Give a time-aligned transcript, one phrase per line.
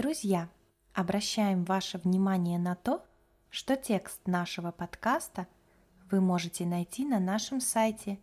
[0.00, 0.48] Друзья,
[0.94, 3.04] обращаем ваше внимание на то,
[3.50, 5.46] что текст нашего подкаста
[6.10, 8.18] вы можете найти на нашем сайте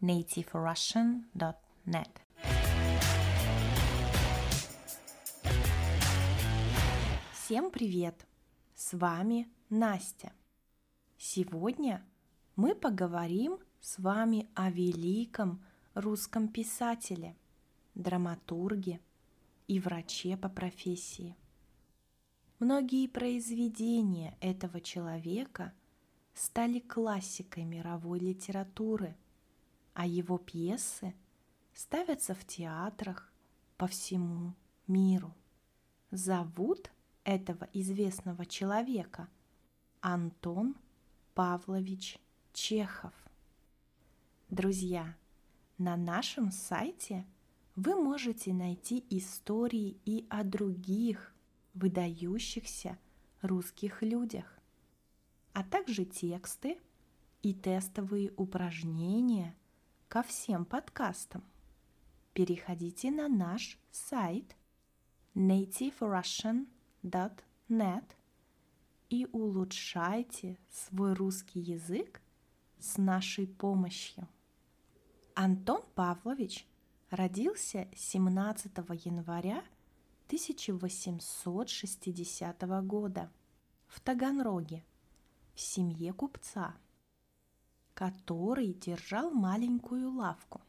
[0.00, 2.08] nativerussian.net.
[7.34, 8.26] Всем привет!
[8.74, 10.32] С вами Настя.
[11.18, 12.02] Сегодня
[12.56, 17.36] мы поговорим с вами о великом русском писателе,
[17.94, 19.00] драматурге
[19.68, 21.36] и враче по профессии.
[22.58, 25.72] Многие произведения этого человека
[26.34, 29.16] стали классикой мировой литературы,
[29.94, 31.14] а его пьесы
[31.72, 33.32] ставятся в театрах
[33.76, 34.54] по всему
[34.88, 35.34] миру.
[36.10, 36.90] Зовут
[37.22, 39.28] этого известного человека
[40.00, 40.74] Антон
[41.34, 42.18] Павлович
[42.52, 43.12] Чехов.
[44.48, 45.14] Друзья,
[45.76, 47.26] на нашем сайте
[47.78, 51.32] вы можете найти истории и о других
[51.74, 52.98] выдающихся
[53.40, 54.58] русских людях,
[55.52, 56.80] а также тексты
[57.40, 59.54] и тестовые упражнения
[60.08, 61.44] ко всем подкастам.
[62.32, 64.56] Переходите на наш сайт
[65.36, 68.04] nativerussian.net
[69.08, 72.20] и улучшайте свой русский язык
[72.80, 74.26] с нашей помощью.
[75.36, 76.66] Антон Павлович
[77.10, 78.72] родился 17
[79.04, 79.64] января
[80.26, 83.32] 1860 года
[83.86, 84.84] в Таганроге
[85.54, 86.76] в семье купца,
[87.94, 90.60] который держал маленькую лавку.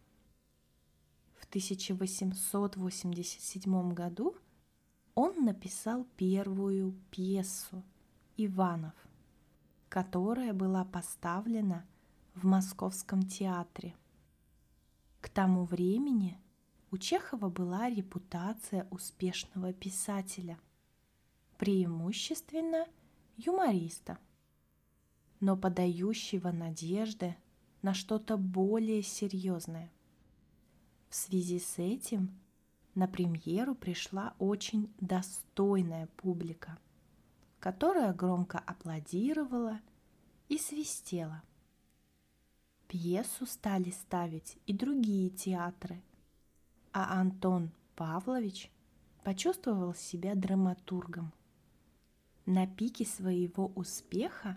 [1.36, 4.34] В 1887 году
[5.14, 7.84] он написал первую пьесу
[8.36, 8.94] «Иванов»,
[9.88, 11.86] которая была поставлена
[12.34, 13.94] в Московском театре.
[15.20, 16.40] К тому времени
[16.96, 20.58] у Чехова была репутация успешного писателя,
[21.58, 22.86] преимущественно
[23.36, 24.16] юмориста,
[25.40, 27.36] но подающего надежды
[27.82, 29.92] на что-то более серьезное.
[31.10, 32.30] В связи с этим
[32.94, 36.78] на премьеру пришла очень достойная публика,
[37.60, 39.80] которая громко аплодировала
[40.48, 41.42] и свистела.
[42.88, 46.02] Пьесу стали ставить и другие театры–
[46.98, 48.70] а Антон Павлович
[49.22, 51.30] почувствовал себя драматургом.
[52.46, 54.56] На пике своего успеха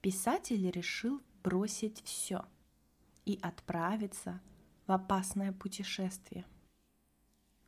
[0.00, 2.44] писатель решил бросить все
[3.24, 4.40] и отправиться
[4.86, 6.46] в опасное путешествие.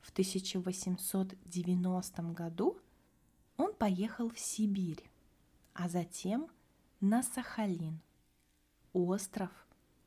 [0.01, 2.79] В 1890 году
[3.57, 5.11] он поехал в Сибирь,
[5.73, 6.47] а затем
[7.01, 8.01] на Сахалин,
[8.93, 9.51] остров,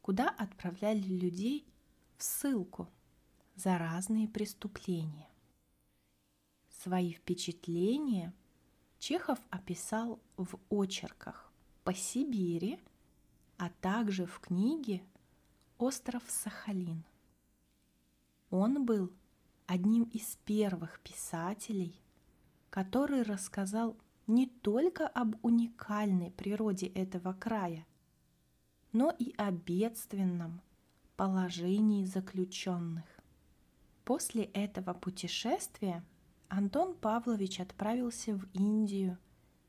[0.01, 1.67] куда отправляли людей
[2.15, 2.87] в ссылку–
[3.57, 5.27] за разные преступления.
[6.69, 8.33] Свои впечатления
[8.99, 11.51] Чехов описал в очерках
[11.83, 12.79] по Сибири
[13.57, 15.03] а также в книге
[15.79, 17.03] «Остров Сахалин».
[18.51, 19.11] Он был
[19.65, 21.99] одним из первых писателей,
[22.69, 27.85] который рассказал не только об уникальной природе этого края,
[28.91, 30.61] но и о бедственном
[31.15, 33.05] положении заключенных.
[34.07, 36.01] После этого путешествия
[36.47, 39.17] Антон Павлович отправился в Индию,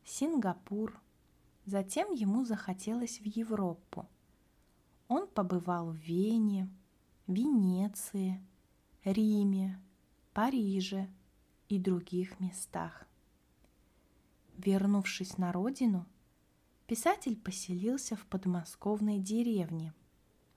[0.05, 0.97] Сингапур,
[1.67, 4.09] затем ему захотелось в Европу.
[5.09, 6.71] Он побывал в Вене,
[7.27, 8.41] Венеции,
[9.03, 9.83] Риме,
[10.35, 11.11] Париже
[11.69, 13.09] и других местах.
[14.57, 16.07] Вернувшись на родину,
[16.87, 19.95] писатель поселился в подмосковной деревне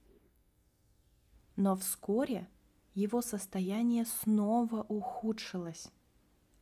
[1.56, 2.48] Но вскоре
[2.94, 5.90] его состояние снова ухудшилось,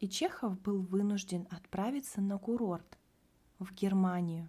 [0.01, 2.99] и Чехов был вынужден отправиться на курорт
[3.59, 4.49] в Германию,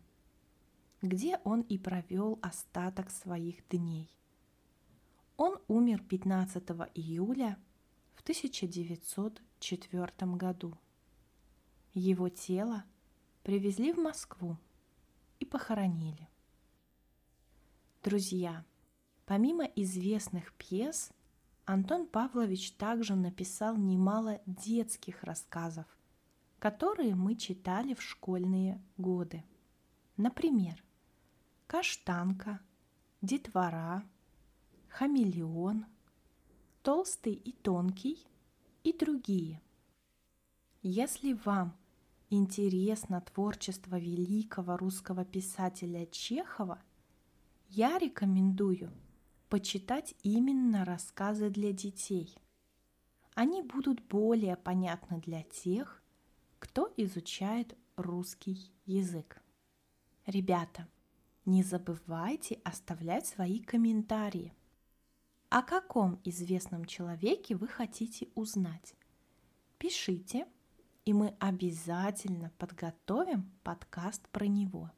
[1.01, 4.09] где он и провел остаток своих дней.
[5.38, 6.63] Он умер 15
[6.94, 7.57] июля
[8.13, 10.77] в 1904 году.
[11.94, 12.86] Его тело
[13.44, 14.57] привезли в Москву
[15.39, 16.30] и похоронили.
[18.03, 18.65] Друзья,
[19.25, 21.12] помимо известных пьес–
[21.68, 25.88] Антон Павлович также написал немало детских рассказов,
[26.59, 29.44] которые мы читали в школьные годы.
[30.15, 30.83] Например,
[31.68, 32.60] «Каштанка»,
[33.22, 34.04] «Детвора»,
[34.90, 35.86] «Хамелеон»,
[36.84, 38.26] «Толстый и тонкий»
[38.84, 39.62] и другие.
[40.84, 41.76] Если вам
[42.30, 46.82] интересно творчество великого русского писателя Чехова,
[47.70, 48.92] я рекомендую–
[49.50, 52.36] почитать именно рассказы для детей.
[53.36, 56.04] Они будут более понятны для тех,
[56.60, 59.42] кто изучает русский язык.
[60.26, 60.88] Ребята,
[61.45, 64.54] не забывайте оставлять свои комментарии.
[65.49, 68.95] О каком известном человеке вы хотите узнать?
[69.78, 70.47] Пишите,
[71.06, 74.92] и мы обязательно подготовим подкаст про него.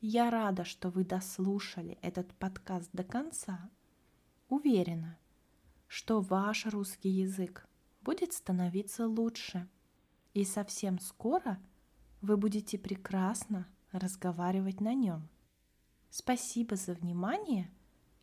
[0.00, 3.70] Я рада, что вы дослушали этот подкаст до конца.
[4.48, 5.18] Уверена,
[5.88, 7.68] что ваш русский язык
[8.00, 9.68] будет становиться лучше,
[10.32, 11.58] и совсем скоро
[12.22, 15.28] вы будете прекрасно разговаривать на нем.
[16.16, 17.68] Спасибо за внимание.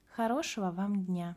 [0.08, 1.36] Хорошего вам дня!